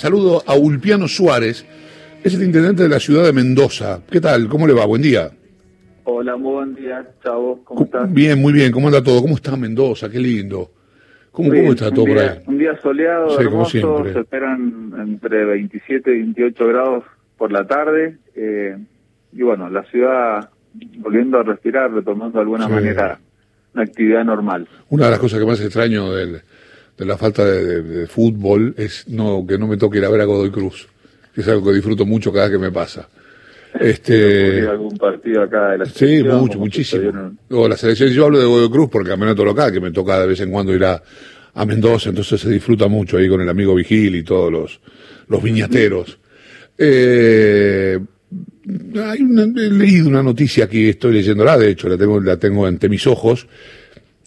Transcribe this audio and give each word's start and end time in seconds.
Saludo 0.00 0.42
a 0.46 0.54
Ulpiano 0.54 1.08
Suárez, 1.08 1.64
es 2.22 2.34
el 2.34 2.42
intendente 2.42 2.82
de 2.82 2.88
la 2.90 3.00
ciudad 3.00 3.24
de 3.24 3.32
Mendoza. 3.32 4.02
¿Qué 4.10 4.20
tal? 4.20 4.46
¿Cómo 4.46 4.66
le 4.66 4.74
va? 4.74 4.84
Buen 4.84 5.00
día. 5.00 5.30
Hola, 6.04 6.36
muy 6.36 6.52
buen 6.52 6.74
día, 6.74 7.02
chavo. 7.24 7.64
¿Cómo 7.64 7.86
estás? 7.86 8.12
Bien, 8.12 8.38
muy 8.38 8.52
bien. 8.52 8.72
¿Cómo 8.72 8.88
anda 8.88 9.02
todo? 9.02 9.22
¿Cómo 9.22 9.36
está 9.36 9.56
Mendoza? 9.56 10.10
Qué 10.10 10.18
lindo. 10.20 10.70
¿Cómo, 11.30 11.48
Bien, 11.50 11.64
cómo 11.64 11.72
está 11.72 11.90
todo 11.90 12.04
por 12.04 12.18
ahí? 12.18 12.28
Un 12.44 12.58
día 12.58 12.78
soleado, 12.82 13.30
Sí, 13.30 13.36
como 13.36 13.48
hermoso. 13.48 13.70
siempre. 13.70 14.12
Se 14.12 14.20
esperan 14.20 14.92
entre 14.98 15.44
27 15.46 16.10
y 16.10 16.18
28 16.18 16.66
grados 16.66 17.04
por 17.38 17.50
la 17.50 17.66
tarde. 17.66 18.18
eh, 18.34 18.76
y 19.32 19.42
bueno, 19.44 19.70
la 19.70 19.82
ciudad 19.84 20.50
volviendo 20.98 21.38
a 21.38 21.42
respirar, 21.42 21.90
retomando 21.90 22.36
de 22.36 22.42
alguna 22.42 22.66
Sí. 22.66 22.72
manera 22.72 23.18
una 23.72 23.82
actividad 23.84 24.24
normal. 24.26 24.68
Una 24.90 25.06
de 25.06 25.10
las 25.12 25.20
cosas 25.20 25.40
que 25.40 25.46
más 25.46 25.58
extraño 25.62 26.12
del- 26.12 26.42
de 26.98 27.04
la 27.04 27.16
falta 27.18 27.44
de, 27.44 27.64
de- 27.64 27.82
de 27.82 28.06
fútbol 28.06 28.74
es 28.78 29.06
no 29.08 29.44
que 29.46 29.58
no 29.58 29.66
me 29.66 29.76
toque 29.76 29.98
ir 29.98 30.04
a 30.04 30.08
ver 30.10 30.20
a 30.20 30.24
Godoy 30.24 30.50
Cruz, 30.50 30.88
que 31.34 31.40
es 31.42 31.48
algo 31.48 31.66
que 31.68 31.74
disfruto 31.74 32.06
mucho 32.06 32.32
cada 32.32 32.48
vez 32.48 32.56
que 32.58 32.62
me 32.64 32.72
pasa. 32.72 33.08
Este, 33.78 34.62
¿Hubo 34.62 34.70
algún 34.70 34.96
partido 34.96 35.42
acá 35.42 35.72
de 35.72 35.78
la 35.78 35.84
Sí, 35.84 36.22
mucho, 36.22 36.54
¿Cómo 36.54 36.64
muchísimo. 36.64 37.36
O 37.50 37.68
la 37.68 37.76
selección, 37.76 38.08
yo 38.08 38.24
hablo 38.24 38.38
de 38.38 38.46
Godoy 38.46 38.70
Cruz 38.70 38.88
porque 38.90 39.10
campeonato 39.10 39.44
local, 39.44 39.70
que 39.70 39.80
me 39.80 39.90
toca 39.90 40.18
de 40.18 40.26
vez 40.26 40.40
en 40.40 40.50
cuando 40.50 40.74
ir 40.74 40.84
a, 40.84 41.02
a 41.52 41.66
Mendoza, 41.66 42.08
entonces 42.08 42.40
se 42.40 42.48
disfruta 42.48 42.88
mucho 42.88 43.18
ahí 43.18 43.28
con 43.28 43.40
el 43.42 43.48
amigo 43.50 43.74
Vigil 43.74 44.16
y 44.16 44.22
todos 44.22 44.50
los, 44.50 44.80
los 45.28 45.42
viñateros. 45.42 46.18
Eh, 46.78 47.98
hay 49.04 49.22
una- 49.22 49.42
he 49.44 49.70
leído 49.70 50.08
una 50.08 50.22
noticia 50.22 50.64
aquí, 50.64 50.88
estoy 50.88 51.12
leyéndola, 51.14 51.58
de 51.58 51.70
hecho 51.70 51.88
la 51.88 51.96
tengo, 51.98 52.18
la 52.20 52.36
tengo 52.38 52.66
ante 52.66 52.88
mis 52.88 53.06
ojos, 53.06 53.46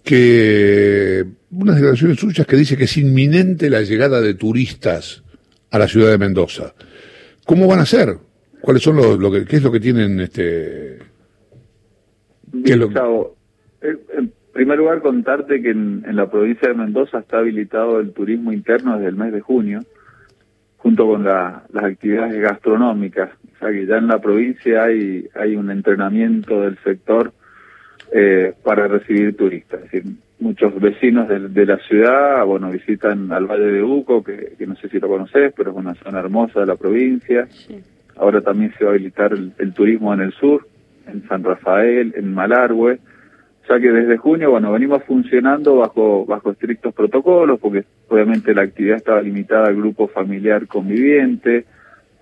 que 0.01 1.25
unas 1.51 1.75
declaraciones 1.75 2.19
suyas 2.19 2.45
que 2.47 2.55
dice 2.55 2.77
que 2.77 2.83
es 2.85 2.97
inminente 2.97 3.69
la 3.69 3.81
llegada 3.81 4.21
de 4.21 4.33
turistas 4.33 5.23
a 5.71 5.79
la 5.79 5.87
ciudad 5.87 6.11
de 6.11 6.17
Mendoza. 6.17 6.73
¿Cómo 7.45 7.67
van 7.67 7.79
a 7.79 7.85
ser? 7.85 8.15
¿Cuáles 8.61 8.83
son 8.83 8.97
los, 8.97 9.17
lo 9.19 9.31
que, 9.31 9.45
qué 9.45 9.57
es 9.57 9.63
lo 9.63 9.71
que 9.71 9.79
tienen 9.79 10.19
este, 10.19 10.99
¿Qué 12.65 12.71
es 12.73 12.77
lo 12.77 12.87
Bien, 12.87 12.89
que- 12.89 12.93
Chavo. 12.93 13.35
Eh, 13.81 13.97
En 14.17 14.33
primer 14.53 14.77
lugar, 14.79 15.01
contarte 15.01 15.61
que 15.61 15.69
en, 15.69 16.03
la 16.15 16.29
provincia 16.29 16.67
de 16.67 16.73
Mendoza 16.75 17.19
está 17.19 17.37
habilitado 17.37 17.99
el 17.99 18.11
turismo 18.11 18.51
interno 18.51 18.95
desde 18.97 19.09
el 19.09 19.15
mes 19.15 19.31
de 19.31 19.39
junio, 19.41 19.79
junto 20.77 21.05
con 21.07 21.23
la- 21.23 21.63
las 21.71 21.83
actividades 21.85 22.39
gastronómicas. 22.41 23.29
O 23.55 23.59
sea 23.59 23.69
que 23.71 23.85
ya 23.85 23.97
en 23.97 24.07
la 24.07 24.19
provincia 24.19 24.83
hay, 24.83 25.27
hay 25.35 25.55
un 25.55 25.69
entrenamiento 25.71 26.61
del 26.61 26.77
sector 26.83 27.31
eh, 28.11 28.53
para 28.63 28.87
recibir 28.87 29.35
turistas. 29.37 29.83
Es 29.85 29.91
decir, 29.91 30.11
muchos 30.39 30.79
vecinos 30.79 31.27
de, 31.27 31.49
de 31.49 31.65
la 31.65 31.77
ciudad, 31.79 32.45
bueno, 32.45 32.71
visitan 32.71 33.31
al 33.31 33.45
Valle 33.45 33.71
de 33.71 33.83
Uco, 33.83 34.23
que, 34.23 34.53
que 34.57 34.65
no 34.67 34.75
sé 34.75 34.89
si 34.89 34.99
lo 34.99 35.07
conoces, 35.07 35.53
pero 35.55 35.71
es 35.71 35.77
una 35.77 35.95
zona 35.95 36.19
hermosa 36.19 36.61
de 36.61 36.65
la 36.65 36.75
provincia. 36.75 37.47
Ahora 38.15 38.41
también 38.41 38.73
se 38.77 38.83
va 38.83 38.91
a 38.91 38.93
habilitar 38.93 39.33
el, 39.33 39.53
el 39.57 39.73
turismo 39.73 40.13
en 40.13 40.21
el 40.21 40.33
sur, 40.33 40.67
en 41.07 41.27
San 41.27 41.43
Rafael, 41.43 42.13
en 42.15 42.33
Malargüe. 42.33 42.99
O 43.63 43.67
sea 43.67 43.79
que 43.79 43.91
desde 43.91 44.17
junio, 44.17 44.49
bueno, 44.49 44.71
venimos 44.71 45.03
funcionando 45.03 45.75
bajo, 45.75 46.25
bajo 46.25 46.51
estrictos 46.51 46.93
protocolos, 46.93 47.59
porque 47.59 47.83
obviamente 48.07 48.53
la 48.55 48.63
actividad 48.63 48.97
estaba 48.97 49.21
limitada 49.21 49.67
al 49.67 49.75
grupo 49.75 50.07
familiar 50.07 50.65
conviviente, 50.67 51.65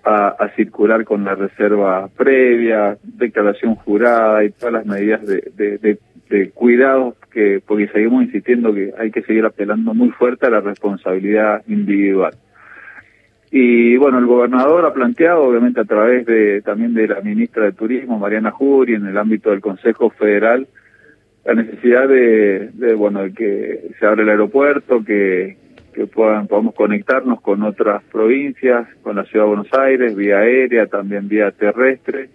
a, 0.08 0.28
a 0.28 0.48
circular 0.56 1.04
con 1.04 1.24
la 1.24 1.34
reserva 1.34 2.08
previa, 2.16 2.96
declaración 3.02 3.74
jurada 3.74 4.42
y 4.44 4.50
todas 4.50 4.72
las 4.72 4.86
medidas 4.86 5.26
de, 5.26 5.42
de, 5.56 5.78
de- 5.78 5.98
de 6.30 6.50
cuidados 6.50 7.14
que, 7.32 7.62
porque 7.66 7.88
seguimos 7.88 8.22
insistiendo 8.24 8.74
que 8.74 8.92
hay 8.98 9.10
que 9.10 9.22
seguir 9.22 9.46
apelando 9.46 9.94
muy 9.94 10.10
fuerte 10.10 10.46
a 10.46 10.50
la 10.50 10.60
responsabilidad 10.60 11.62
individual. 11.66 12.34
Y 13.50 13.96
bueno, 13.96 14.18
el 14.18 14.26
gobernador 14.26 14.84
ha 14.84 14.92
planteado, 14.92 15.44
obviamente 15.44 15.80
a 15.80 15.84
través 15.84 16.26
de 16.26 16.60
también 16.60 16.92
de 16.92 17.08
la 17.08 17.22
ministra 17.22 17.64
de 17.64 17.72
Turismo, 17.72 18.18
Mariana 18.18 18.50
Jury, 18.50 18.94
en 18.96 19.06
el 19.06 19.16
ámbito 19.16 19.48
del 19.50 19.62
Consejo 19.62 20.10
Federal, 20.10 20.66
la 21.46 21.54
necesidad 21.54 22.06
de, 22.06 22.68
de, 22.74 22.94
bueno, 22.94 23.20
que 23.34 23.88
se 23.98 24.04
abra 24.04 24.22
el 24.22 24.28
aeropuerto, 24.28 25.02
que, 25.02 25.56
que 25.92 26.06
puedan, 26.06 26.46
podamos 26.46 26.74
conectarnos 26.74 27.40
con 27.40 27.62
otras 27.62 28.02
provincias, 28.04 28.86
con 29.02 29.16
la 29.16 29.24
ciudad 29.24 29.44
de 29.44 29.48
Buenos 29.48 29.72
Aires, 29.74 30.14
vía 30.16 30.38
aérea, 30.38 30.86
también 30.86 31.28
vía 31.28 31.50
terrestre. 31.50 32.30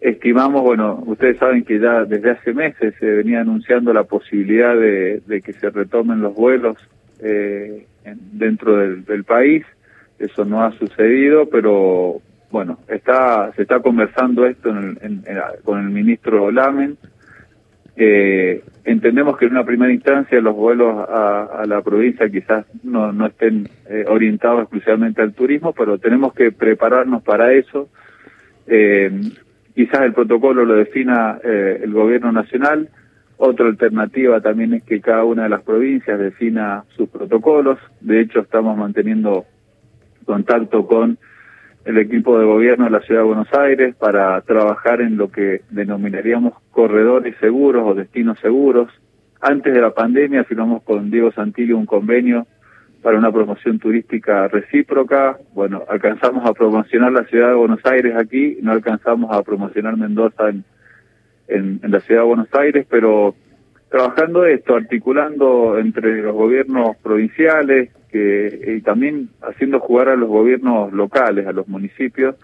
Estimamos, 0.00 0.62
bueno, 0.62 1.02
ustedes 1.06 1.38
saben 1.38 1.64
que 1.64 1.78
ya 1.78 2.04
desde 2.04 2.30
hace 2.30 2.52
meses 2.52 2.94
se 2.98 3.06
venía 3.06 3.40
anunciando 3.40 3.92
la 3.92 4.02
posibilidad 4.04 4.76
de, 4.76 5.22
que 5.44 5.52
se 5.52 5.70
retomen 5.70 6.20
los 6.20 6.34
vuelos 6.34 6.76
eh, 7.20 7.86
en- 8.04 8.18
dentro 8.38 8.76
del, 8.78 9.04
país. 9.24 9.64
Eso 10.18 10.44
no 10.44 10.64
ha 10.64 10.72
sucedido, 10.72 11.48
pero 11.48 12.20
bueno, 12.50 12.78
está 12.88 13.52
se 13.54 13.62
está 13.62 13.78
conversando 13.80 14.44
esto 14.44 14.70
en- 14.70 14.98
en- 15.02 15.24
con 15.64 15.78
el 15.80 15.90
ministro 15.90 16.50
Lamen. 16.50 16.96
Eh, 17.94 18.64
entendemos 18.84 19.36
que 19.36 19.44
en 19.44 19.52
una 19.52 19.64
primera 19.64 19.92
instancia 19.92 20.40
los 20.40 20.56
vuelos 20.56 20.96
a, 21.08 21.44
a 21.60 21.66
la 21.66 21.82
provincia 21.82 22.28
quizás 22.30 22.64
no, 22.82 23.12
no 23.12 23.26
estén 23.26 23.68
eh, 23.88 24.04
orientados 24.08 24.62
exclusivamente 24.62 25.20
al 25.20 25.34
turismo, 25.34 25.72
pero 25.72 25.98
tenemos 25.98 26.32
que 26.32 26.52
prepararnos 26.52 27.22
para 27.22 27.52
eso. 27.52 27.90
Eh, 28.66 29.10
quizás 29.74 30.02
el 30.02 30.14
protocolo 30.14 30.64
lo 30.64 30.74
defina 30.74 31.38
eh, 31.44 31.80
el 31.82 31.92
gobierno 31.92 32.32
nacional. 32.32 32.88
Otra 33.36 33.66
alternativa 33.66 34.40
también 34.40 34.74
es 34.74 34.84
que 34.84 35.00
cada 35.00 35.24
una 35.24 35.44
de 35.44 35.48
las 35.48 35.62
provincias 35.62 36.18
defina 36.18 36.84
sus 36.96 37.08
protocolos. 37.08 37.78
De 38.00 38.20
hecho, 38.20 38.40
estamos 38.40 38.76
manteniendo 38.76 39.44
contacto 40.24 40.86
con 40.86 41.18
el 41.84 41.98
equipo 41.98 42.38
de 42.38 42.44
gobierno 42.44 42.84
de 42.84 42.90
la 42.90 43.00
Ciudad 43.00 43.22
de 43.22 43.26
Buenos 43.26 43.52
Aires 43.52 43.94
para 43.96 44.40
trabajar 44.42 45.00
en 45.00 45.16
lo 45.16 45.30
que 45.30 45.62
denominaríamos 45.70 46.54
corredores 46.70 47.36
seguros 47.40 47.82
o 47.84 47.94
destinos 47.94 48.38
seguros. 48.40 48.88
Antes 49.40 49.74
de 49.74 49.80
la 49.80 49.90
pandemia 49.90 50.44
firmamos 50.44 50.82
con 50.84 51.10
Diego 51.10 51.32
Santillo 51.32 51.76
un 51.76 51.86
convenio 51.86 52.46
para 53.02 53.18
una 53.18 53.32
promoción 53.32 53.80
turística 53.80 54.46
recíproca. 54.46 55.36
Bueno, 55.54 55.82
alcanzamos 55.88 56.48
a 56.48 56.52
promocionar 56.52 57.10
la 57.10 57.24
Ciudad 57.24 57.48
de 57.48 57.54
Buenos 57.54 57.84
Aires 57.84 58.14
aquí, 58.16 58.58
no 58.62 58.70
alcanzamos 58.70 59.34
a 59.34 59.42
promocionar 59.42 59.96
Mendoza 59.96 60.50
en, 60.50 60.64
en, 61.48 61.80
en 61.82 61.90
la 61.90 61.98
Ciudad 62.00 62.20
de 62.20 62.28
Buenos 62.28 62.54
Aires, 62.54 62.86
pero 62.88 63.34
trabajando 63.90 64.46
esto, 64.46 64.76
articulando 64.76 65.78
entre 65.78 66.22
los 66.22 66.34
gobiernos 66.34 66.96
provinciales 67.02 67.90
que, 68.12 68.76
y 68.76 68.82
también 68.82 69.30
haciendo 69.40 69.80
jugar 69.80 70.10
a 70.10 70.16
los 70.16 70.28
gobiernos 70.28 70.92
locales, 70.92 71.46
a 71.46 71.52
los 71.52 71.66
municipios, 71.66 72.36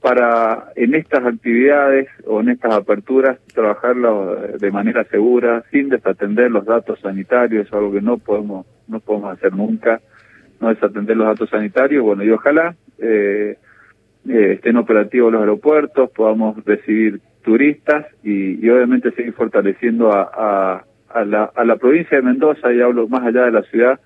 para 0.00 0.72
en 0.74 0.96
estas 0.96 1.24
actividades 1.24 2.08
o 2.26 2.40
en 2.40 2.48
estas 2.48 2.74
aperturas 2.74 3.38
trabajarlo 3.54 4.44
eh, 4.44 4.56
de 4.58 4.70
manera 4.72 5.04
segura, 5.04 5.62
sin 5.70 5.90
desatender 5.90 6.50
los 6.50 6.64
datos 6.64 6.98
sanitarios, 7.00 7.66
es 7.66 7.72
algo 7.72 7.92
que 7.92 8.00
no 8.00 8.18
podemos 8.18 8.66
no 8.88 8.98
podemos 8.98 9.32
hacer 9.32 9.54
nunca, 9.54 10.00
no 10.60 10.70
desatender 10.70 11.16
los 11.16 11.28
datos 11.28 11.50
sanitarios, 11.50 12.02
bueno, 12.02 12.24
y 12.24 12.30
ojalá 12.30 12.74
eh, 12.98 13.56
eh, 14.28 14.52
estén 14.54 14.76
operativos 14.76 15.32
los 15.32 15.40
aeropuertos, 15.40 16.10
podamos 16.10 16.64
recibir 16.64 17.20
turistas 17.42 18.06
y, 18.22 18.68
obviamente 18.68 19.10
seguir 19.12 19.32
fortaleciendo 19.32 20.12
a, 20.12 20.84
a, 21.08 21.24
la, 21.24 21.44
a 21.54 21.64
la 21.64 21.76
provincia 21.76 22.16
de 22.16 22.22
Mendoza, 22.22 22.72
y 22.72 22.80
hablo 22.80 23.08
más 23.08 23.24
allá 23.24 23.44
de 23.44 23.52
la 23.52 23.62
ciudad, 23.62 24.00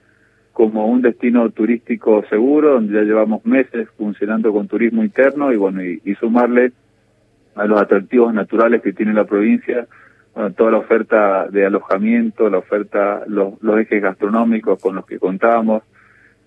como 0.57 0.87
un 0.87 1.03
destino 1.03 1.51
turístico 1.51 2.25
seguro, 2.31 2.73
donde 2.73 2.95
ya 2.95 3.03
llevamos 3.03 3.45
meses 3.45 3.91
funcionando 3.99 4.55
con 4.55 4.67
turismo 4.67 5.05
interno 5.05 5.53
y 5.53 5.57
bueno, 5.57 5.85
y, 5.85 6.01
y 6.03 6.15
sumarle 6.15 6.73
a 7.57 7.67
los 7.67 7.79
atractivos 7.79 8.33
naturales 8.33 8.81
que 8.81 8.95
tiene 8.95 9.13
la 9.13 9.27
provincia, 9.27 9.87
toda 10.57 10.71
la 10.71 10.79
oferta 10.79 11.47
de 11.49 11.67
alojamiento, 11.67 12.49
la 12.49 12.57
oferta, 12.57 13.23
los, 13.27 13.63
los 13.63 13.79
ejes 13.81 14.03
gastronómicos 14.03 14.81
con 14.81 14.95
los 14.95 15.05
que 15.05 15.19
contamos. 15.19 15.83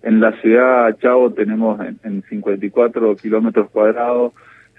En 0.02 0.18
la 0.18 0.32
ciudad 0.40 0.98
Chavo 0.98 1.32
tenemos 1.32 1.78
en, 1.78 2.00
en 2.02 2.22
54 2.22 3.14
kilómetros 3.14 3.70
cuadrados 3.70 4.32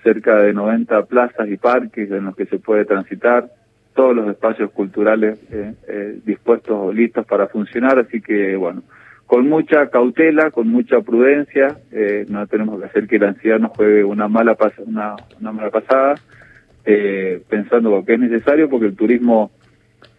cerca 0.04 0.40
de 0.40 0.52
90 0.52 1.06
plazas 1.06 1.48
y 1.48 1.56
parques 1.56 2.12
en 2.12 2.26
los 2.26 2.36
que 2.36 2.48
se 2.48 2.60
puede 2.60 2.84
transitar, 2.84 3.48
todos 3.94 4.14
los 4.14 4.28
espacios 4.28 4.72
culturales 4.72 5.40
eh, 5.52 5.74
eh, 5.88 6.20
dispuestos 6.26 6.76
o 6.78 6.92
listos 6.92 7.26
para 7.26 7.48
funcionar, 7.48 7.98
así 7.98 8.20
que 8.20 8.58
bueno, 8.58 8.84
con 9.32 9.48
mucha 9.48 9.90
cautela, 9.90 10.52
con 10.52 10.68
mucha 10.68 11.00
prudencia, 11.00 11.78
eh, 11.94 12.26
no 12.28 12.46
tenemos 12.48 12.78
que 12.78 12.88
hacer 12.88 13.08
que 13.08 13.18
la 13.18 13.30
ansiedad 13.30 13.60
nos 13.60 13.72
juegue 13.72 14.04
una 14.04 14.28
mala 14.28 14.56
pas 14.56 14.74
una, 14.80 15.16
mala 15.40 15.70
pasada, 15.70 16.16
eh, 16.84 17.42
pensando 17.48 18.04
que 18.04 18.16
es 18.16 18.20
necesario 18.20 18.70
porque 18.70 18.88
el 18.88 18.96
turismo 18.98 19.52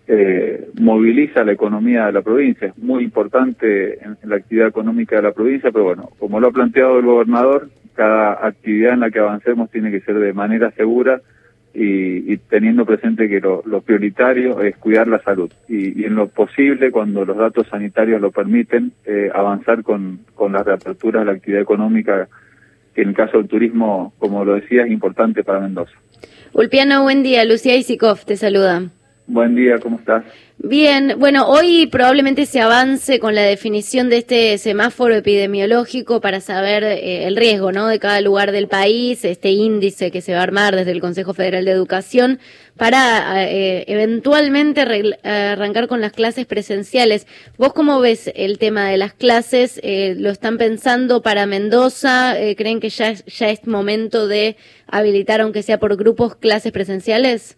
eh, 0.06 0.66
moviliza 0.80 1.44
la 1.44 1.52
economía 1.52 2.06
de 2.06 2.12
la 2.12 2.22
provincia, 2.22 2.68
es 2.68 2.78
muy 2.78 3.04
importante 3.04 4.02
en 4.02 4.16
la 4.22 4.36
actividad 4.36 4.68
económica 4.68 5.16
de 5.16 5.22
la 5.24 5.32
provincia, 5.32 5.70
pero 5.70 5.84
bueno, 5.84 6.08
como 6.18 6.40
lo 6.40 6.48
ha 6.48 6.52
planteado 6.52 6.98
el 6.98 7.04
gobernador, 7.04 7.68
cada 7.94 8.46
actividad 8.46 8.94
en 8.94 9.00
la 9.00 9.10
que 9.10 9.18
avancemos 9.18 9.70
tiene 9.70 9.90
que 9.90 10.00
ser 10.00 10.18
de 10.18 10.32
manera 10.32 10.70
segura 10.70 11.20
y, 11.74 12.36
teniendo 12.36 12.84
presente 12.84 13.28
que 13.28 13.40
lo, 13.40 13.80
prioritario 13.80 14.60
es 14.60 14.76
cuidar 14.76 15.08
la 15.08 15.22
salud 15.22 15.50
y, 15.68 16.04
en 16.04 16.14
lo 16.14 16.28
posible, 16.28 16.90
cuando 16.90 17.24
los 17.24 17.36
datos 17.36 17.66
sanitarios 17.68 18.20
lo 18.20 18.30
permiten, 18.30 18.92
eh, 19.06 19.30
avanzar 19.34 19.82
con, 19.82 20.20
con 20.34 20.52
la 20.52 20.62
reapertura 20.62 21.20
de 21.20 21.26
la 21.26 21.32
actividad 21.32 21.62
económica, 21.62 22.28
que 22.94 23.02
en 23.02 23.10
el 23.10 23.14
caso 23.14 23.38
del 23.38 23.48
turismo, 23.48 24.12
como 24.18 24.44
lo 24.44 24.54
decía, 24.54 24.84
es 24.84 24.90
importante 24.90 25.42
para 25.44 25.60
Mendoza. 25.60 25.92
Ulpiano, 26.52 27.02
buen 27.02 27.22
día. 27.22 27.44
Lucía 27.44 27.76
Isikov 27.76 28.24
te 28.26 28.36
saluda. 28.36 28.82
Buen 29.26 29.54
día, 29.54 29.78
¿cómo 29.78 29.98
estás? 29.98 30.24
Bien, 30.64 31.16
bueno, 31.18 31.48
hoy 31.48 31.88
probablemente 31.88 32.46
se 32.46 32.60
avance 32.60 33.18
con 33.18 33.34
la 33.34 33.42
definición 33.42 34.08
de 34.08 34.18
este 34.18 34.56
semáforo 34.58 35.16
epidemiológico 35.16 36.20
para 36.20 36.40
saber 36.40 36.84
eh, 36.84 37.26
el 37.26 37.34
riesgo, 37.34 37.72
¿no? 37.72 37.88
De 37.88 37.98
cada 37.98 38.20
lugar 38.20 38.52
del 38.52 38.68
país, 38.68 39.24
este 39.24 39.50
índice 39.50 40.12
que 40.12 40.20
se 40.20 40.34
va 40.34 40.38
a 40.38 40.44
armar 40.44 40.76
desde 40.76 40.92
el 40.92 41.00
Consejo 41.00 41.34
Federal 41.34 41.64
de 41.64 41.72
Educación 41.72 42.38
para 42.76 43.44
eh, 43.44 43.86
eventualmente 43.88 44.82
arrancar 45.24 45.88
con 45.88 46.00
las 46.00 46.12
clases 46.12 46.46
presenciales. 46.46 47.26
¿Vos 47.58 47.72
cómo 47.72 47.98
ves 47.98 48.30
el 48.32 48.58
tema 48.58 48.88
de 48.88 48.98
las 48.98 49.14
clases? 49.14 49.80
Eh, 49.82 50.14
¿Lo 50.16 50.30
están 50.30 50.58
pensando 50.58 51.22
para 51.22 51.44
Mendoza? 51.44 52.36
¿Creen 52.56 52.78
que 52.78 52.88
ya 52.88 53.10
es 53.10 53.66
momento 53.66 54.28
de 54.28 54.56
habilitar, 54.86 55.40
aunque 55.40 55.64
sea 55.64 55.80
por 55.80 55.96
grupos, 55.96 56.36
clases 56.36 56.70
presenciales? 56.70 57.56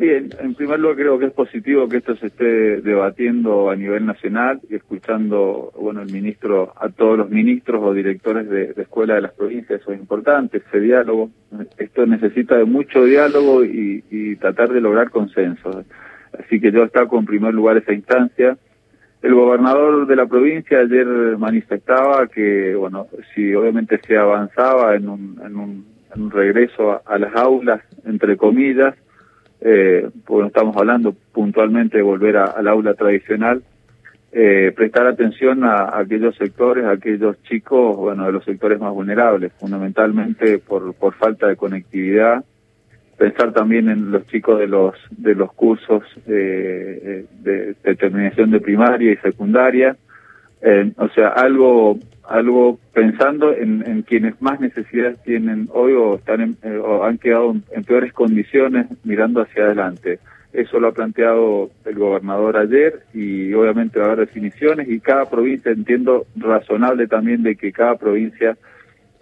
Bien, 0.00 0.30
en 0.40 0.54
primer 0.54 0.80
lugar 0.80 0.96
creo 0.96 1.18
que 1.18 1.26
es 1.26 1.32
positivo 1.34 1.86
que 1.86 1.98
esto 1.98 2.16
se 2.16 2.28
esté 2.28 2.80
debatiendo 2.80 3.68
a 3.68 3.76
nivel 3.76 4.06
nacional 4.06 4.58
y 4.70 4.76
escuchando, 4.76 5.72
bueno, 5.78 6.00
el 6.00 6.10
ministro, 6.10 6.72
a 6.74 6.88
todos 6.88 7.18
los 7.18 7.28
ministros 7.28 7.82
o 7.84 7.92
directores 7.92 8.48
de, 8.48 8.72
escuela 8.78 9.16
de 9.16 9.20
las 9.20 9.34
provincias, 9.34 9.78
eso 9.78 9.92
es 9.92 10.00
importante, 10.00 10.62
ese 10.66 10.80
diálogo. 10.80 11.28
Esto 11.76 12.06
necesita 12.06 12.56
de 12.56 12.64
mucho 12.64 13.04
diálogo 13.04 13.62
y, 13.62 14.36
tratar 14.36 14.70
de 14.72 14.80
lograr 14.80 15.10
consenso. 15.10 15.84
Así 16.32 16.58
que 16.62 16.72
yo 16.72 16.80
destaco 16.80 17.18
en 17.18 17.26
primer 17.26 17.52
lugar 17.52 17.76
esa 17.76 17.92
instancia. 17.92 18.56
El 19.20 19.34
gobernador 19.34 20.06
de 20.06 20.16
la 20.16 20.24
provincia 20.24 20.78
ayer 20.78 21.06
manifestaba 21.36 22.26
que, 22.28 22.74
bueno, 22.74 23.08
si 23.34 23.54
obviamente 23.54 24.00
se 24.06 24.16
avanzaba 24.16 24.96
en 24.96 25.10
un, 25.10 25.42
en 25.44 25.56
un, 25.56 26.30
regreso 26.30 27.02
a 27.04 27.18
las 27.18 27.36
aulas, 27.36 27.82
entre 28.06 28.38
comillas, 28.38 28.94
eh, 29.60 30.08
porque 30.26 30.48
estamos 30.48 30.76
hablando 30.76 31.14
puntualmente 31.32 31.98
de 31.98 32.02
volver 32.02 32.36
al 32.36 32.66
aula 32.66 32.94
tradicional, 32.94 33.62
eh, 34.32 34.72
prestar 34.76 35.06
atención 35.06 35.64
a, 35.64 35.98
aquellos 35.98 36.36
sectores, 36.36 36.84
a 36.84 36.92
aquellos 36.92 37.42
chicos, 37.42 37.96
bueno, 37.96 38.26
de 38.26 38.32
los 38.32 38.44
sectores 38.44 38.78
más 38.78 38.92
vulnerables, 38.92 39.52
fundamentalmente 39.58 40.58
por, 40.58 40.94
por 40.94 41.14
falta 41.14 41.48
de 41.48 41.56
conectividad, 41.56 42.44
pensar 43.18 43.52
también 43.52 43.88
en 43.88 44.12
los 44.12 44.26
chicos 44.28 44.58
de 44.58 44.66
los 44.66 44.94
de 45.10 45.34
los 45.34 45.52
cursos 45.52 46.04
eh, 46.26 47.26
de, 47.40 47.74
de, 47.82 47.94
terminación 47.96 48.50
de 48.50 48.60
primaria 48.60 49.12
y 49.12 49.16
secundaria, 49.16 49.96
eh, 50.62 50.92
o 50.96 51.08
sea, 51.10 51.28
algo 51.28 51.98
algo 52.30 52.78
pensando 52.94 53.52
en, 53.52 54.02
quienes 54.02 54.40
más 54.40 54.60
necesidades 54.60 55.20
tienen 55.24 55.68
hoy 55.72 55.94
o 55.94 56.14
están 56.14 56.56
eh, 56.62 56.76
o 56.76 57.04
han 57.04 57.18
quedado 57.18 57.56
en, 57.72 57.84
peores 57.84 58.12
condiciones 58.12 58.86
mirando 59.02 59.40
hacia 59.40 59.64
adelante. 59.64 60.20
Eso 60.52 60.78
lo 60.78 60.88
ha 60.88 60.92
planteado 60.92 61.70
el 61.84 61.94
gobernador 61.96 62.56
ayer 62.56 63.00
y 63.12 63.52
obviamente 63.52 63.98
va 63.98 64.06
a 64.06 64.12
haber 64.12 64.26
definiciones 64.26 64.88
y 64.88 65.00
cada 65.00 65.28
provincia, 65.28 65.72
entiendo 65.72 66.26
razonable 66.36 67.08
también 67.08 67.42
de 67.42 67.56
que 67.56 67.72
cada 67.72 67.96
provincia, 67.96 68.56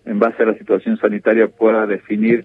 en 0.04 0.18
base 0.18 0.42
a 0.42 0.46
la 0.46 0.58
situación 0.58 0.98
sanitaria, 0.98 1.48
pueda 1.48 1.86
definir 1.86 2.44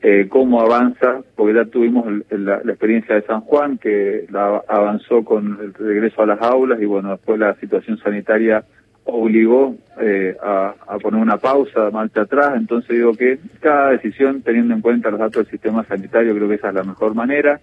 eh, 0.00 0.26
cómo 0.28 0.60
avanza, 0.60 1.22
porque 1.34 1.54
ya 1.54 1.64
tuvimos 1.64 2.06
la, 2.30 2.60
la, 2.64 2.72
experiencia 2.72 3.16
de 3.16 3.22
San 3.22 3.40
Juan, 3.40 3.78
que 3.78 4.26
la 4.30 4.62
avanzó 4.68 5.24
con 5.24 5.58
el 5.60 5.74
regreso 5.74 6.22
a 6.22 6.26
las 6.26 6.40
aulas 6.40 6.80
y 6.80 6.84
bueno, 6.84 7.10
después 7.10 7.38
la 7.38 7.54
situación 7.56 7.98
sanitaria 7.98 8.64
obligó 9.10 9.74
eh, 10.00 10.36
a, 10.42 10.74
poner 11.02 11.20
una 11.20 11.38
pausa, 11.38 11.90
marcha 11.90 12.22
atrás, 12.22 12.52
entonces 12.56 12.90
digo 12.90 13.14
que 13.14 13.38
cada 13.60 13.90
decisión, 13.90 14.42
teniendo 14.42 14.74
en 14.74 14.82
cuenta 14.82 15.10
los 15.10 15.18
datos 15.18 15.44
del 15.44 15.50
sistema 15.50 15.82
sanitario, 15.84 16.34
creo 16.34 16.48
que 16.48 16.56
esa 16.56 16.68
es 16.68 16.74
la 16.74 16.84
mejor 16.84 17.14
manera, 17.14 17.58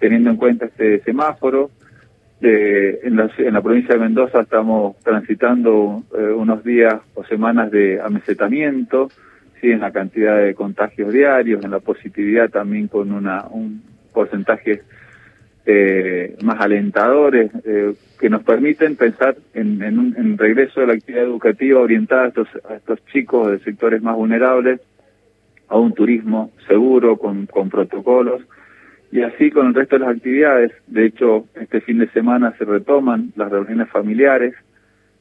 teniendo 0.00 0.30
en 0.30 0.36
cuenta 0.36 0.66
este 0.66 1.00
semáforo. 1.02 1.70
Eh, 2.40 2.98
en, 3.04 3.16
la, 3.16 3.30
en, 3.38 3.54
la, 3.54 3.62
provincia 3.62 3.94
de 3.94 4.00
Mendoza 4.00 4.40
estamos 4.40 4.96
transitando 5.04 6.02
eh, 6.18 6.32
unos 6.36 6.64
días 6.64 6.96
o 7.14 7.22
semanas 7.24 7.70
de 7.70 8.00
amesetamiento, 8.00 9.08
en 9.70 9.80
la 9.80 9.92
cantidad 9.92 10.38
de 10.38 10.54
contagios 10.54 11.12
diarios, 11.12 11.64
en 11.64 11.70
la 11.70 11.78
positividad 11.78 12.50
también 12.50 12.88
con 12.88 13.12
una, 13.12 13.46
un 13.50 13.82
porcentaje 14.12 14.82
eh, 15.64 16.36
más 16.42 16.60
alentadores 16.60 17.50
eh, 17.64 17.94
que 18.18 18.28
nos 18.28 18.42
permiten 18.42 18.96
pensar 18.96 19.36
en, 19.54 19.80
en 19.82 19.98
un 19.98 20.36
regreso 20.36 20.80
de 20.80 20.86
la 20.88 20.92
actividad 20.94 21.24
educativa 21.24 21.80
orientada 21.80 22.24
a 22.24 22.28
estos, 22.28 22.48
a 22.68 22.74
estos 22.74 23.04
chicos 23.12 23.50
de 23.50 23.60
sectores 23.60 24.02
más 24.02 24.16
vulnerables, 24.16 24.80
a 25.68 25.78
un 25.78 25.94
turismo 25.94 26.50
seguro, 26.66 27.16
con, 27.16 27.46
con 27.46 27.70
protocolos, 27.70 28.42
y 29.10 29.22
así 29.22 29.50
con 29.50 29.68
el 29.68 29.74
resto 29.74 29.96
de 29.96 30.06
las 30.06 30.16
actividades. 30.16 30.72
De 30.86 31.06
hecho, 31.06 31.46
este 31.54 31.80
fin 31.80 31.98
de 31.98 32.08
semana 32.10 32.54
se 32.58 32.64
retoman 32.64 33.32
las 33.36 33.50
reuniones 33.50 33.88
familiares, 33.90 34.54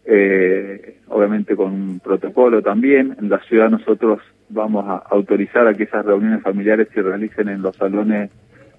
eh, 0.06 0.98
obviamente 1.08 1.56
con 1.56 1.74
un 1.74 2.00
protocolo 2.00 2.62
también. 2.62 3.16
En 3.20 3.30
la 3.30 3.40
ciudad 3.40 3.70
nosotros 3.70 4.20
vamos 4.50 4.86
a 4.88 4.98
autorizar 5.10 5.68
a 5.68 5.74
que 5.74 5.84
esas 5.84 6.06
reuniones 6.06 6.42
familiares 6.42 6.88
se 6.94 7.02
realicen 7.02 7.50
en 7.50 7.62
los 7.62 7.76
salones 7.76 8.30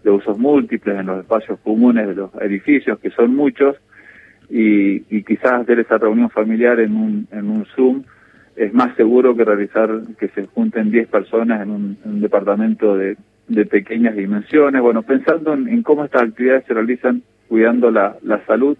de 0.02 0.10
usos 0.10 0.38
múltiples 0.38 0.98
en 0.98 1.06
los 1.06 1.20
espacios 1.20 1.58
comunes 1.60 2.08
de 2.08 2.14
los 2.14 2.34
edificios, 2.40 2.98
que 2.98 3.10
son 3.10 3.36
muchos, 3.36 3.76
y, 4.50 5.04
y 5.16 5.22
quizás 5.22 5.62
hacer 5.62 5.78
esa 5.78 5.98
reunión 5.98 6.28
familiar 6.28 6.80
en 6.80 6.96
un, 6.96 7.28
en 7.30 7.48
un 7.48 7.64
Zoom 7.76 8.02
es 8.56 8.74
más 8.74 8.94
seguro 8.96 9.34
que 9.34 9.44
realizar 9.44 9.90
que 10.18 10.28
se 10.28 10.46
junten 10.46 10.90
10 10.90 11.08
personas 11.08 11.62
en 11.62 11.70
un, 11.70 12.20
departamento 12.20 12.96
de, 12.96 13.16
de, 13.48 13.66
pequeñas 13.66 14.14
dimensiones. 14.14 14.82
Bueno, 14.82 15.02
pensando 15.02 15.54
en, 15.54 15.82
cómo 15.82 16.04
estas 16.04 16.22
actividades 16.22 16.64
se 16.66 16.74
realizan 16.74 17.22
cuidando 17.48 17.90
la, 17.90 18.16
la 18.22 18.44
salud, 18.46 18.76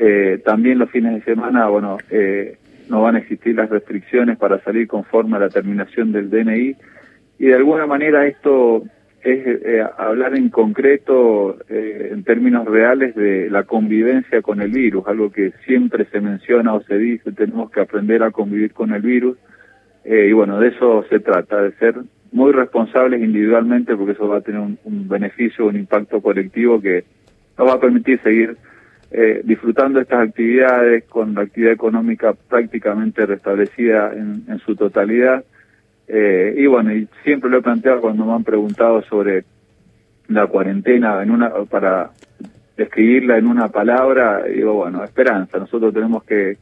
eh, 0.00 0.40
también 0.44 0.78
los 0.78 0.90
fines 0.90 1.14
de 1.14 1.22
semana, 1.22 1.68
bueno, 1.68 1.98
eh, 2.10 2.56
no 2.88 3.02
van 3.02 3.16
a 3.16 3.18
existir 3.18 3.54
las 3.54 3.68
restricciones 3.68 4.38
para 4.38 4.58
salir 4.60 4.88
conforme 4.88 5.36
a 5.36 5.40
la 5.40 5.48
terminación 5.50 6.10
del 6.10 6.30
DNI 6.30 6.76
y 7.38 7.46
de 7.46 7.54
alguna 7.54 7.86
manera 7.86 8.26
esto 8.26 8.82
es 9.22 9.46
eh, 9.46 9.84
hablar 9.98 10.34
en 10.34 10.48
concreto, 10.48 11.58
eh, 11.68 12.10
en 12.12 12.24
términos 12.24 12.66
reales, 12.66 13.14
de 13.14 13.50
la 13.50 13.64
convivencia 13.64 14.40
con 14.40 14.62
el 14.62 14.70
virus, 14.70 15.06
algo 15.06 15.30
que 15.30 15.52
siempre 15.66 16.06
se 16.06 16.20
menciona 16.20 16.74
o 16.74 16.82
se 16.82 16.96
dice, 16.96 17.32
tenemos 17.32 17.70
que 17.70 17.80
aprender 17.80 18.22
a 18.22 18.30
convivir 18.30 18.72
con 18.72 18.92
el 18.92 19.02
virus, 19.02 19.36
eh, 20.04 20.28
y 20.30 20.32
bueno, 20.32 20.58
de 20.58 20.68
eso 20.68 21.04
se 21.10 21.20
trata, 21.20 21.62
de 21.62 21.72
ser 21.72 21.96
muy 22.32 22.52
responsables 22.52 23.22
individualmente, 23.22 23.94
porque 23.94 24.12
eso 24.12 24.28
va 24.28 24.38
a 24.38 24.42
tener 24.42 24.60
un, 24.60 25.08
beneficio, 25.08 25.66
un 25.66 25.76
impacto 25.76 26.22
colectivo 26.22 26.80
que 26.80 27.04
nos 27.58 27.68
va 27.68 27.74
a 27.74 27.80
permitir 27.80 28.20
seguir 28.22 28.56
disfrutando 29.44 30.00
estas 30.00 30.28
actividades 30.28 31.04
con 31.04 31.34
la 31.34 31.42
actividad 31.42 31.72
económica 31.72 32.32
prácticamente 32.32 33.26
restablecida 33.26 34.12
en 34.14 34.58
su 34.64 34.76
totalidad 34.76 35.44
eh, 36.12 36.54
y 36.56 36.66
bueno, 36.66 36.92
y 36.92 37.08
siempre 37.22 37.48
lo 37.48 37.58
he 37.58 37.62
planteado 37.62 38.00
cuando 38.00 38.26
me 38.26 38.32
han 38.32 38.42
preguntado 38.42 39.00
sobre 39.02 39.44
la 40.26 40.48
cuarentena 40.48 41.22
en 41.22 41.30
una 41.30 41.50
para 41.70 42.10
describirla 42.76 43.38
en 43.38 43.46
una 43.46 43.68
palabra, 43.68 44.42
digo, 44.42 44.74
bueno, 44.74 45.04
esperanza. 45.04 45.58
Nosotros 45.58 45.94
tenemos 45.94 46.24
que 46.24 46.56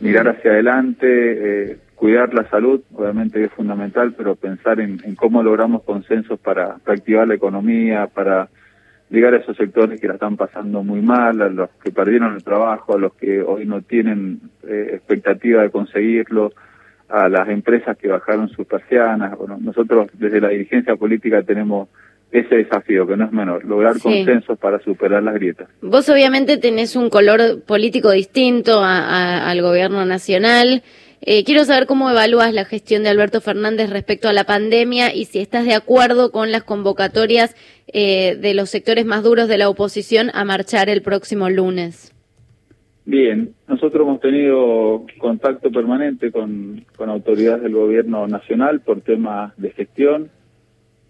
mirar 0.00 0.28
hacia 0.28 0.50
adelante, 0.50 1.06
eh, 1.08 1.78
cuidar 1.94 2.34
la 2.34 2.46
salud, 2.50 2.82
obviamente 2.92 3.42
es 3.42 3.50
fundamental, 3.52 4.12
pero 4.14 4.36
pensar 4.36 4.78
en, 4.78 4.98
cómo 5.16 5.42
logramos 5.42 5.84
consensos 5.84 6.38
para 6.38 6.76
reactivar 6.84 7.26
la 7.26 7.34
economía, 7.34 8.08
para 8.08 8.50
llegar 9.12 9.34
a 9.34 9.38
esos 9.38 9.56
sectores 9.56 10.00
que 10.00 10.08
la 10.08 10.14
están 10.14 10.36
pasando 10.36 10.82
muy 10.82 11.02
mal, 11.02 11.40
a 11.42 11.48
los 11.48 11.70
que 11.84 11.92
perdieron 11.92 12.34
el 12.34 12.42
trabajo, 12.42 12.94
a 12.96 12.98
los 12.98 13.12
que 13.14 13.42
hoy 13.42 13.66
no 13.66 13.82
tienen 13.82 14.40
eh, 14.66 14.92
expectativa 14.94 15.62
de 15.62 15.70
conseguirlo, 15.70 16.52
a 17.10 17.28
las 17.28 17.48
empresas 17.50 17.96
que 17.98 18.08
bajaron 18.08 18.48
sus 18.48 18.66
persianas. 18.66 19.36
Bueno, 19.36 19.58
nosotros 19.60 20.08
desde 20.14 20.40
la 20.40 20.48
dirigencia 20.48 20.96
política 20.96 21.42
tenemos 21.42 21.88
ese 22.30 22.56
desafío, 22.56 23.06
que 23.06 23.14
no 23.14 23.26
es 23.26 23.32
menor, 23.32 23.62
lograr 23.66 23.98
consensos 24.00 24.58
para 24.58 24.78
superar 24.78 25.22
las 25.22 25.34
grietas. 25.34 25.68
Vos 25.82 26.08
obviamente 26.08 26.56
tenés 26.56 26.96
un 26.96 27.10
color 27.10 27.62
político 27.66 28.10
distinto 28.10 28.80
al 28.82 29.60
gobierno 29.60 30.06
nacional. 30.06 30.82
Eh, 31.24 31.44
quiero 31.44 31.64
saber 31.64 31.86
cómo 31.86 32.10
evalúas 32.10 32.52
la 32.52 32.64
gestión 32.64 33.04
de 33.04 33.08
Alberto 33.08 33.40
Fernández 33.40 33.90
respecto 33.90 34.28
a 34.28 34.32
la 34.32 34.42
pandemia 34.42 35.14
y 35.14 35.26
si 35.26 35.38
estás 35.38 35.64
de 35.64 35.74
acuerdo 35.74 36.32
con 36.32 36.50
las 36.50 36.64
convocatorias 36.64 37.54
eh, 37.86 38.34
de 38.34 38.54
los 38.54 38.70
sectores 38.70 39.06
más 39.06 39.22
duros 39.22 39.46
de 39.46 39.56
la 39.56 39.68
oposición 39.68 40.30
a 40.34 40.44
marchar 40.44 40.88
el 40.88 41.00
próximo 41.00 41.48
lunes. 41.48 42.12
Bien, 43.04 43.54
nosotros 43.68 44.02
hemos 44.02 44.20
tenido 44.20 45.06
contacto 45.18 45.70
permanente 45.70 46.32
con, 46.32 46.84
autoridades 46.98 47.62
del 47.62 47.74
gobierno 47.74 48.26
nacional 48.26 48.80
por 48.80 49.00
temas 49.00 49.56
de 49.56 49.70
gestión. 49.70 50.28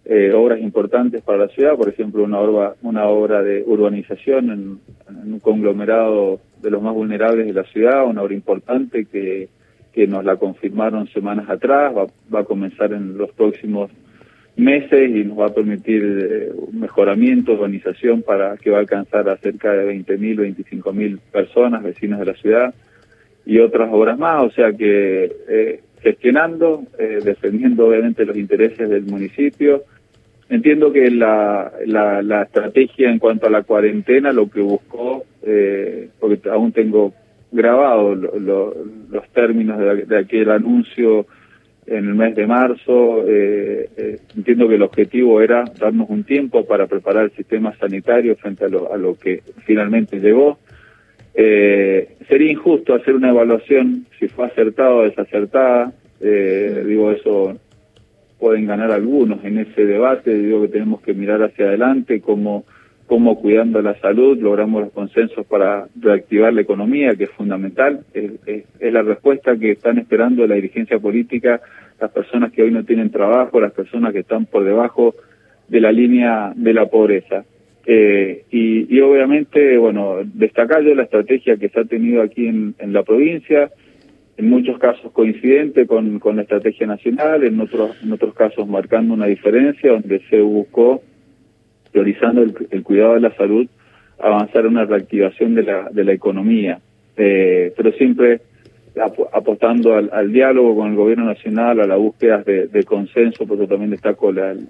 eh, 0.04 0.32
obras 0.34 0.60
importantes 0.60 1.22
para 1.22 1.46
la 1.46 1.48
ciudad, 1.48 1.76
por 1.76 1.88
ejemplo, 1.88 2.24
una 2.24 2.40
obra, 2.40 2.74
una 2.82 3.06
obra 3.06 3.42
de 3.42 3.62
urbanización 3.64 4.50
en, 4.50 5.32
un 5.32 5.38
conglomerado 5.40 6.40
de 6.60 6.70
los 6.70 6.82
más 6.82 6.92
vulnerables 6.92 7.46
de 7.46 7.52
la 7.52 7.64
ciudad, 7.64 8.04
una 8.04 8.22
obra 8.22 8.34
importante 8.34 9.04
que, 9.04 9.48
que 9.92 10.06
nos 10.06 10.24
la 10.24 10.36
confirmaron 10.36 11.08
semanas 11.08 11.48
atrás, 11.48 11.92
va, 11.96 12.06
va 12.34 12.40
a 12.40 12.44
comenzar 12.44 12.92
en 12.92 13.16
los 13.18 13.30
próximos 13.32 13.90
meses 14.56 15.10
y 15.10 15.24
nos 15.24 15.38
va 15.38 15.46
a 15.46 15.54
permitir 15.54 16.02
eh, 16.02 16.52
un 16.54 16.80
mejoramiento, 16.80 17.52
urbanización 17.52 18.22
para 18.22 18.56
que 18.56 18.70
va 18.70 18.78
a 18.78 18.80
alcanzar 18.80 19.28
a 19.28 19.36
cerca 19.38 19.72
de 19.72 19.94
20.000, 19.94 20.56
25.000 20.56 21.18
personas, 21.30 21.82
vecinos 21.82 22.18
de 22.20 22.26
la 22.26 22.34
ciudad 22.34 22.74
y 23.44 23.58
otras 23.58 23.88
obras 23.92 24.18
más, 24.18 24.42
o 24.44 24.50
sea 24.50 24.72
que 24.72 25.32
eh, 25.48 25.80
gestionando, 26.00 26.84
eh, 26.98 27.20
defendiendo 27.24 27.86
obviamente 27.88 28.24
los 28.24 28.36
intereses 28.36 28.88
del 28.88 29.04
municipio. 29.04 29.84
Entiendo 30.48 30.92
que 30.92 31.10
la, 31.10 31.72
la, 31.86 32.42
estrategia 32.42 33.10
en 33.10 33.18
cuanto 33.18 33.46
a 33.46 33.50
la 33.50 33.62
cuarentena 33.62 34.32
lo 34.32 34.50
que 34.50 34.60
buscó, 34.60 35.24
eh, 35.42 36.10
porque 36.20 36.50
aún 36.50 36.72
tengo 36.72 37.14
grabado 37.52 38.14
los 38.14 39.28
términos 39.32 39.78
de, 39.78 40.18
aquel 40.18 40.50
anuncio 40.50 41.26
en 41.86 42.08
el 42.08 42.14
mes 42.14 42.34
de 42.34 42.46
marzo, 42.46 43.24
eh, 43.26 44.18
entiendo 44.36 44.68
que 44.68 44.76
el 44.76 44.82
objetivo 44.82 45.40
era 45.40 45.64
darnos 45.78 46.08
un 46.08 46.24
tiempo 46.24 46.64
para 46.64 46.86
preparar 46.86 47.24
el 47.24 47.32
sistema 47.32 47.76
sanitario 47.76 48.36
frente 48.36 48.64
a 48.64 48.68
lo, 48.68 48.92
a 48.92 48.96
lo 48.96 49.16
que 49.16 49.42
finalmente 49.64 50.18
llegó. 50.18 50.58
Eh, 51.34 52.16
sería 52.28 52.52
injusto 52.52 52.94
hacer 52.94 53.14
una 53.14 53.30
evaluación 53.30 54.06
si 54.18 54.28
fue 54.28 54.46
acertada 54.46 54.94
o 54.94 55.02
desacertada. 55.02 55.92
Eh, 56.20 56.84
digo, 56.86 57.10
eso 57.10 57.58
pueden 58.38 58.66
ganar 58.66 58.90
algunos 58.90 59.44
en 59.44 59.58
ese 59.58 59.84
debate. 59.84 60.34
Digo 60.34 60.62
que 60.62 60.68
tenemos 60.68 61.00
que 61.00 61.14
mirar 61.14 61.42
hacia 61.42 61.66
adelante, 61.66 62.20
cómo, 62.20 62.64
cómo 63.12 63.38
cuidando 63.38 63.82
la 63.82 63.94
salud 64.00 64.38
logramos 64.40 64.84
los 64.84 64.92
consensos 64.92 65.44
para 65.44 65.86
reactivar 66.00 66.50
la 66.54 66.62
economía, 66.62 67.14
que 67.14 67.24
es 67.24 67.30
fundamental. 67.32 68.06
Es, 68.14 68.64
la 68.80 69.02
respuesta 69.02 69.54
que 69.54 69.72
están 69.72 69.98
esperando 69.98 70.46
la 70.46 70.54
dirigencia 70.54 70.98
política, 70.98 71.60
las 72.00 72.10
personas 72.10 72.52
que 72.52 72.62
hoy 72.62 72.70
no 72.70 72.86
tienen 72.86 73.10
trabajo, 73.10 73.60
las 73.60 73.72
personas 73.72 74.14
que 74.14 74.20
están 74.20 74.46
por 74.46 74.64
debajo 74.64 75.14
de 75.68 75.80
la 75.82 75.92
línea 75.92 76.54
de 76.56 76.72
la 76.72 76.86
pobreza. 76.86 77.44
Eh, 77.84 78.44
y, 78.50 78.98
obviamente, 79.00 79.76
bueno, 79.76 80.20
destacar 80.24 80.82
yo 80.82 80.94
la 80.94 81.02
estrategia 81.02 81.58
que 81.58 81.68
se 81.68 81.80
ha 81.80 81.84
tenido 81.84 82.22
aquí 82.22 82.46
en, 82.46 82.74
la 82.94 83.02
provincia, 83.02 83.70
en 84.38 84.48
muchos 84.48 84.78
casos 84.78 85.12
coincidente 85.12 85.86
con, 85.86 86.18
con 86.18 86.36
la 86.36 86.42
estrategia 86.44 86.86
nacional, 86.86 87.44
en 87.44 87.60
otros, 87.60 87.94
en 88.02 88.10
otros 88.10 88.32
casos 88.32 88.66
marcando 88.66 89.12
una 89.12 89.26
diferencia, 89.26 89.92
donde 89.92 90.20
se 90.30 90.40
buscó, 90.40 91.02
priorizando 91.92 92.42
el, 92.42 92.82
cuidado 92.82 93.14
de 93.14 93.20
la 93.20 93.34
salud, 93.36 93.66
avanzar 94.18 94.62
en 94.62 94.72
una 94.72 94.84
reactivación 94.84 95.54
de 95.54 95.62
la, 95.62 95.88
de 95.90 96.04
la 96.04 96.12
economía. 96.12 96.80
Eh, 97.16 97.72
pero 97.76 97.92
siempre 97.92 98.40
apostando 99.32 99.94
al, 99.94 100.32
diálogo 100.32 100.76
con 100.76 100.90
el 100.90 100.96
gobierno 100.96 101.24
nacional, 101.24 101.80
a 101.80 101.86
la 101.86 101.96
búsqueda 101.96 102.42
de, 102.42 102.84
consenso, 102.84 103.46
porque 103.46 103.66
también 103.66 103.90
destaco 103.90 104.30
el, 104.30 104.68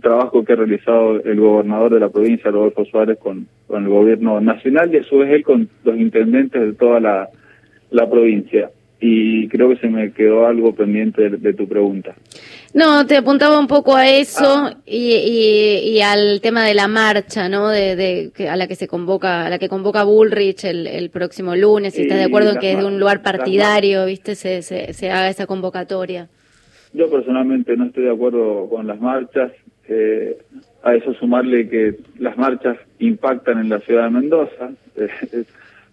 trabajo 0.00 0.44
que 0.44 0.52
ha 0.52 0.56
realizado 0.56 1.20
el 1.22 1.40
gobernador 1.40 1.94
de 1.94 2.00
la 2.00 2.10
provincia, 2.10 2.50
Rodolfo 2.50 2.84
Suárez, 2.84 3.18
con, 3.18 3.48
el 3.70 3.88
gobierno 3.88 4.40
nacional 4.40 4.94
y 4.94 4.98
a 4.98 5.02
su 5.04 5.18
vez 5.18 5.30
él 5.30 5.42
con 5.42 5.68
los 5.84 5.96
intendentes 5.96 6.60
de 6.60 6.72
toda 6.74 7.00
la, 7.00 7.28
la 7.90 8.08
provincia 8.08 8.70
y 9.00 9.48
creo 9.48 9.68
que 9.68 9.76
se 9.76 9.88
me 9.88 10.12
quedó 10.12 10.46
algo 10.46 10.74
pendiente 10.74 11.30
de, 11.30 11.54
tu 11.54 11.68
pregunta. 11.68 12.14
No, 12.74 13.06
te 13.06 13.16
apuntaba 13.16 13.58
un 13.58 13.66
poco 13.66 13.96
a 13.96 14.08
eso 14.08 14.44
ah. 14.44 14.76
y, 14.84 15.14
y, 15.14 16.00
al 16.02 16.40
tema 16.40 16.64
de 16.64 16.74
la 16.74 16.86
marcha, 16.86 17.48
¿no? 17.48 17.68
De, 17.68 17.96
de, 17.96 18.48
a 18.48 18.56
la 18.56 18.66
que 18.68 18.74
se 18.74 18.86
convoca, 18.86 19.46
a 19.46 19.50
la 19.50 19.58
que 19.58 19.68
convoca 19.68 20.04
Bullrich 20.04 20.64
el, 20.64 20.86
el 20.86 21.10
próximo 21.10 21.56
lunes. 21.56 21.94
Si 21.94 22.02
estás 22.02 22.18
de 22.18 22.24
acuerdo 22.24 22.52
en 22.52 22.58
que 22.58 22.72
es 22.72 22.78
de 22.78 22.84
un 22.84 23.00
lugar 23.00 23.22
partidario, 23.22 24.04
viste, 24.04 24.34
se, 24.34 24.62
se, 24.62 24.92
se, 24.92 25.10
haga 25.10 25.30
esa 25.30 25.46
convocatoria. 25.46 26.28
Yo 26.92 27.10
personalmente 27.10 27.76
no 27.76 27.86
estoy 27.86 28.04
de 28.04 28.12
acuerdo 28.12 28.68
con 28.68 28.86
las 28.86 29.00
marchas. 29.00 29.52
Eh, 29.88 30.36
a 30.82 30.94
eso 30.94 31.14
sumarle 31.14 31.68
que 31.68 31.96
las 32.18 32.36
marchas 32.36 32.76
impactan 32.98 33.58
en 33.58 33.70
la 33.70 33.80
ciudad 33.80 34.04
de 34.04 34.10
Mendoza. 34.10 34.70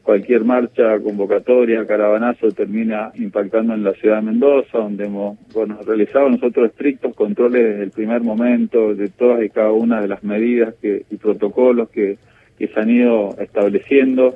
cualquier 0.05 0.45
marcha, 0.45 0.99
convocatoria, 0.99 1.87
caravanazo 1.87 2.51
termina 2.51 3.11
impactando 3.15 3.73
en 3.73 3.83
la 3.83 3.93
ciudad 3.93 4.17
de 4.17 4.27
Mendoza, 4.27 4.77
donde 4.77 5.05
hemos 5.05 5.37
bueno, 5.51 5.79
realizado 5.83 6.29
nosotros 6.29 6.69
estrictos 6.69 7.15
controles 7.15 7.63
desde 7.63 7.83
el 7.85 7.91
primer 7.91 8.21
momento 8.21 8.93
de 8.93 9.09
todas 9.09 9.43
y 9.43 9.49
cada 9.49 9.71
una 9.71 9.99
de 10.01 10.07
las 10.07 10.23
medidas 10.23 10.75
que, 10.79 11.05
y 11.09 11.15
protocolos 11.17 11.89
que, 11.89 12.19
que 12.57 12.67
se 12.67 12.79
han 12.79 12.91
ido 12.91 13.35
estableciendo. 13.39 14.35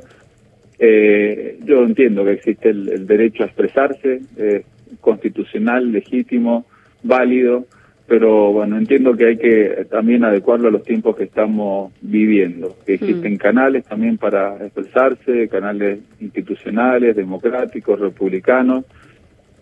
Eh, 0.79 1.59
yo 1.63 1.83
entiendo 1.83 2.25
que 2.25 2.31
existe 2.31 2.69
el, 2.69 3.05
derecho 3.05 3.43
a 3.43 3.45
expresarse, 3.45 4.21
eh, 4.37 4.63
constitucional, 4.99 5.91
legítimo, 5.91 6.65
válido, 7.03 7.65
pero 8.09 8.51
bueno, 8.51 8.77
entiendo 8.77 9.15
que 9.15 9.27
hay 9.27 9.37
que 9.37 9.85
también 9.89 10.25
adecuarlo 10.25 10.67
a 10.67 10.71
los 10.71 10.83
tiempos 10.83 11.15
que 11.15 11.25
estamos 11.25 11.93
viviendo, 12.01 12.75
que 12.85 12.95
existen 12.95 13.35
mm. 13.35 13.37
canales 13.37 13.85
también 13.85 14.17
para 14.17 14.55
expresarse, 14.65 15.47
canales 15.47 15.99
institucionales, 16.19 17.15
democráticos, 17.15 17.99
republicanos, 17.99 18.83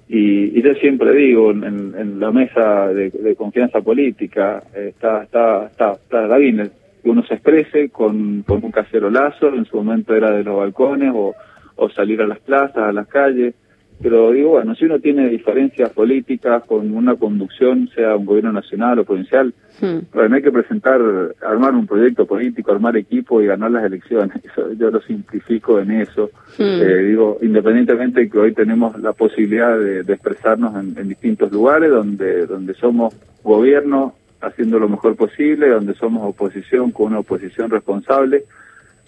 y, 0.09 0.61
yo 0.61 0.73
siempre 0.75 1.13
digo, 1.13 1.51
en, 1.51 2.19
la 2.19 2.31
mesa 2.31 2.87
de, 2.87 3.35
confianza 3.35 3.81
política, 3.81 4.63
está, 4.73 5.23
está, 5.23 5.65
está, 5.65 5.91
está 5.91 6.37
bien 6.37 6.71
que 7.03 7.09
uno 7.09 7.25
se 7.25 7.33
exprese 7.33 7.89
con, 7.89 8.43
con 8.43 8.63
un 8.63 8.71
cacerolazo, 8.71 9.53
en 9.53 9.65
su 9.65 9.75
momento 9.75 10.15
era 10.15 10.31
de 10.31 10.45
los 10.45 10.55
balcones, 10.55 11.11
o, 11.13 11.35
o 11.75 11.89
salir 11.89 12.21
a 12.21 12.27
las 12.27 12.39
plazas, 12.39 12.77
a 12.77 12.93
las 12.93 13.07
calles, 13.07 13.53
pero 14.01 14.31
digo, 14.31 14.51
bueno, 14.51 14.75
si 14.75 14.85
uno 14.85 14.99
tiene 14.99 15.27
diferencias 15.27 15.89
políticas 15.89 16.63
con 16.65 16.93
una 16.95 17.15
conducción, 17.15 17.89
sea 17.95 18.15
un 18.15 18.25
gobierno 18.25 18.51
nacional 18.51 18.99
o 18.99 19.05
provincial, 19.05 19.53
hmm. 19.81 19.97
bueno, 20.13 20.35
hay 20.35 20.41
que 20.43 20.51
presentar, 20.51 21.01
armar 21.41 21.73
un 21.73 21.87
proyecto 21.87 22.27
político, 22.27 22.71
armar 22.71 22.95
equipo 22.95 23.41
y 23.41 23.47
ganar 23.47 23.71
las 23.71 23.85
elecciones. 23.85 24.39
yo 24.77 24.91
lo 24.91 25.01
simplifico 25.01 25.79
en 25.79 25.91
eso. 25.91 26.29
Hmm. 26.59 26.81
Eh, 26.81 26.97
digo, 27.07 27.39
independientemente 27.41 28.21
de 28.21 28.29
que 28.29 28.37
hoy 28.37 28.53
tenemos 28.53 28.99
la 28.99 29.13
posibilidad 29.13 29.77
de, 29.77 30.01
expresarnos 30.01 30.75
en, 30.75 31.07
distintos 31.07 31.51
lugares, 31.51 31.89
donde, 31.89 32.45
donde 32.45 32.75
somos 32.75 33.15
gobierno 33.43 34.13
haciendo 34.41 34.77
lo 34.77 34.89
mejor 34.89 35.15
posible, 35.15 35.69
donde 35.69 35.95
somos 35.95 36.23
oposición 36.23 36.91
con 36.91 37.07
una 37.07 37.19
oposición 37.19 37.71
responsable. 37.71 38.43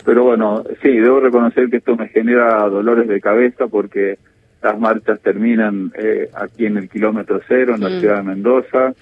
Pero 0.04 0.24
bueno, 0.24 0.64
sí, 0.82 0.90
debo 0.90 1.20
reconocer 1.20 1.70
que 1.70 1.78
esto 1.78 1.96
me 1.96 2.08
genera 2.08 2.68
dolores 2.70 3.08
de 3.08 3.22
cabeza 3.22 3.68
porque 3.68 4.18
las 4.62 4.80
marchas 4.80 5.20
terminan 5.22 5.92
eh, 5.96 6.30
aquí 6.34 6.66
en 6.66 6.78
el 6.78 6.90
kilómetro 6.90 7.42
cero, 7.48 7.76
en 7.76 7.82
la 7.82 7.90
mm. 7.90 8.00
ciudad 8.00 8.18
de 8.18 8.24
Mendoza, 8.24 8.94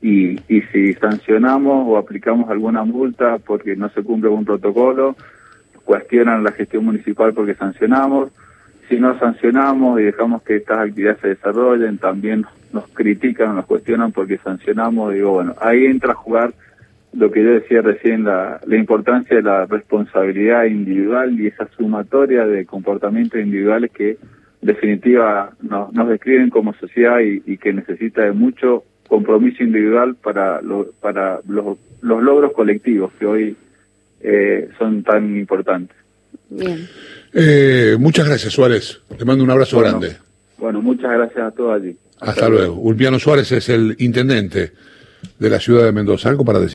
y, 0.00 0.40
y 0.48 0.62
si 0.72 0.94
sancionamos 0.94 1.86
o 1.88 1.96
aplicamos 1.96 2.50
alguna 2.50 2.84
multa 2.84 3.38
porque 3.38 3.76
no 3.76 3.88
se 3.90 4.02
cumple 4.02 4.30
un 4.30 4.44
protocolo, 4.44 5.16
cuestionan 5.84 6.42
la 6.44 6.52
gestión 6.52 6.84
municipal 6.84 7.32
porque 7.32 7.54
sancionamos. 7.54 8.30
Si 8.88 8.98
no 8.98 9.18
sancionamos 9.18 10.00
y 10.00 10.04
dejamos 10.04 10.42
que 10.42 10.56
estas 10.56 10.80
actividades 10.80 11.20
se 11.20 11.28
desarrollen, 11.28 11.98
también 11.98 12.44
nos 12.72 12.88
critican, 12.88 13.54
nos 13.54 13.66
cuestionan 13.66 14.12
porque 14.12 14.38
sancionamos. 14.38 15.14
Digo, 15.14 15.32
bueno, 15.32 15.54
ahí 15.60 15.86
entra 15.86 16.12
a 16.12 16.16
jugar 16.16 16.52
lo 17.12 17.30
que 17.30 17.42
yo 17.42 17.50
decía 17.50 17.82
recién, 17.82 18.24
la, 18.24 18.60
la 18.66 18.76
importancia 18.76 19.36
de 19.36 19.42
la 19.42 19.66
responsabilidad 19.66 20.64
individual 20.64 21.38
y 21.38 21.46
esa 21.46 21.68
sumatoria 21.76 22.46
de 22.46 22.64
comportamientos 22.66 23.40
individuales 23.40 23.90
que 23.92 24.16
definitiva 24.62 25.52
nos, 25.60 25.92
nos 25.92 26.08
describen 26.08 26.48
como 26.48 26.72
sociedad 26.74 27.18
y, 27.20 27.58
que 27.58 27.72
necesita 27.72 28.22
de 28.22 28.32
mucho 28.32 28.84
compromiso 29.08 29.62
individual 29.62 30.14
para, 30.14 30.60
para 31.00 31.40
los, 31.46 31.76
los, 32.00 32.22
logros 32.22 32.52
colectivos 32.52 33.12
que 33.18 33.26
hoy 33.26 33.56
eh, 34.22 34.70
son 34.78 35.02
tan 35.02 35.36
importantes. 35.36 35.96
Bien. 36.48 36.88
Eh, 37.34 37.96
muchas 37.98 38.26
gracias, 38.26 38.52
Suárez. 38.52 39.00
Te 39.18 39.24
mando 39.24 39.44
un 39.44 39.50
abrazo 39.50 39.80
grande. 39.80 40.16
Bueno, 40.56 40.80
muchas 40.80 41.10
gracias 41.10 41.44
a 41.44 41.50
todos 41.50 41.80
allí. 41.80 41.96
Hasta, 42.20 42.48
luego. 42.48 42.66
luego. 42.66 42.80
Ulpiano 42.82 43.18
Suárez 43.18 43.50
es 43.52 43.68
el 43.68 43.96
intendente 43.98 44.72
de 45.38 45.50
la 45.50 45.58
ciudad 45.58 45.84
de 45.84 45.92
Mendoza. 45.92 46.28
¿Algo 46.28 46.44
para 46.44 46.60
decir? 46.60 46.70